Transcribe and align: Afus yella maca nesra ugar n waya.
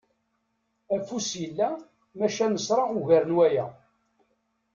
Afus 0.95 1.29
yella 1.41 1.69
maca 2.17 2.45
nesra 2.51 2.83
ugar 2.97 3.23
n 3.27 3.35
waya. 3.37 3.65